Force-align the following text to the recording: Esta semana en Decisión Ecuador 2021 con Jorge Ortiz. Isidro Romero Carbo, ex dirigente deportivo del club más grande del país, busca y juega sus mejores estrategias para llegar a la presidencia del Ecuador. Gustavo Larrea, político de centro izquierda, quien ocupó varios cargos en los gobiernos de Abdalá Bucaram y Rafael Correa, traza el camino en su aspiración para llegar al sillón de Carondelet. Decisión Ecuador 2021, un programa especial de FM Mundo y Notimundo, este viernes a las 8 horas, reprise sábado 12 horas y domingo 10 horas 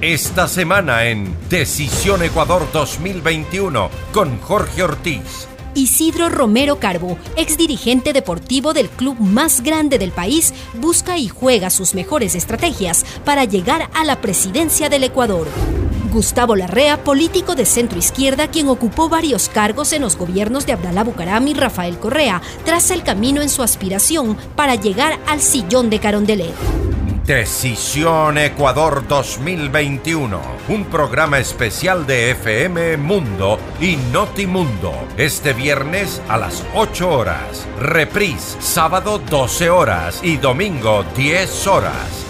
Esta 0.00 0.46
semana 0.46 1.06
en 1.06 1.34
Decisión 1.50 2.22
Ecuador 2.22 2.68
2021 2.72 3.90
con 4.12 4.38
Jorge 4.38 4.84
Ortiz. 4.84 5.48
Isidro 5.74 6.28
Romero 6.28 6.78
Carbo, 6.78 7.18
ex 7.34 7.56
dirigente 7.56 8.12
deportivo 8.12 8.74
del 8.74 8.90
club 8.90 9.18
más 9.18 9.60
grande 9.60 9.98
del 9.98 10.12
país, 10.12 10.54
busca 10.74 11.18
y 11.18 11.26
juega 11.26 11.68
sus 11.70 11.96
mejores 11.96 12.36
estrategias 12.36 13.04
para 13.24 13.44
llegar 13.44 13.90
a 13.92 14.04
la 14.04 14.20
presidencia 14.20 14.88
del 14.88 15.02
Ecuador. 15.02 15.48
Gustavo 16.12 16.54
Larrea, 16.54 17.02
político 17.02 17.56
de 17.56 17.66
centro 17.66 17.98
izquierda, 17.98 18.46
quien 18.46 18.68
ocupó 18.68 19.08
varios 19.08 19.48
cargos 19.48 19.92
en 19.92 20.02
los 20.02 20.16
gobiernos 20.16 20.64
de 20.64 20.74
Abdalá 20.74 21.02
Bucaram 21.02 21.48
y 21.48 21.54
Rafael 21.54 21.98
Correa, 21.98 22.40
traza 22.64 22.94
el 22.94 23.02
camino 23.02 23.42
en 23.42 23.48
su 23.48 23.64
aspiración 23.64 24.36
para 24.54 24.76
llegar 24.76 25.18
al 25.26 25.40
sillón 25.40 25.90
de 25.90 25.98
Carondelet. 25.98 26.54
Decisión 27.28 28.38
Ecuador 28.38 29.06
2021, 29.06 30.40
un 30.68 30.86
programa 30.86 31.38
especial 31.38 32.06
de 32.06 32.30
FM 32.30 32.96
Mundo 32.96 33.58
y 33.82 33.96
Notimundo, 33.96 34.94
este 35.18 35.52
viernes 35.52 36.22
a 36.26 36.38
las 36.38 36.64
8 36.72 37.06
horas, 37.10 37.68
reprise 37.78 38.56
sábado 38.60 39.18
12 39.18 39.68
horas 39.68 40.20
y 40.24 40.38
domingo 40.38 41.04
10 41.14 41.66
horas 41.66 42.27